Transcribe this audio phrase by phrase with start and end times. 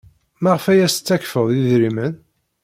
[0.41, 2.13] Maɣef ay as-tettakfed idrimen?